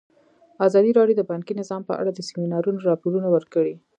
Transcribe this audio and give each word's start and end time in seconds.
ازادي 0.67 0.91
راډیو 0.99 1.17
د 1.19 1.23
بانکي 1.29 1.53
نظام 1.61 1.81
په 1.89 1.93
اړه 2.01 2.11
د 2.13 2.19
سیمینارونو 2.29 2.79
راپورونه 2.89 3.27
ورکړي. 3.31 3.75